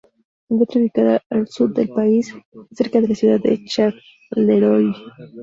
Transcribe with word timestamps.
Se 0.47 0.53
encuentra 0.55 0.79
ubicada 0.81 1.23
al 1.29 1.47
sud 1.47 1.75
del 1.75 1.89
país, 1.89 2.33
cerca 2.73 3.01
de 3.01 3.07
la 3.09 3.13
ciudad 3.13 3.39
de 3.39 3.63
Charleroi. 3.65 4.95